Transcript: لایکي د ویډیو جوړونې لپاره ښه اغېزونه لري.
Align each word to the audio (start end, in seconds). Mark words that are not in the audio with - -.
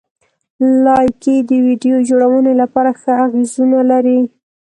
لایکي 0.85 1.35
د 1.49 1.51
ویډیو 1.65 1.95
جوړونې 2.09 2.53
لپاره 2.61 2.91
ښه 3.01 3.11
اغېزونه 3.25 3.79
لري. 3.91 4.19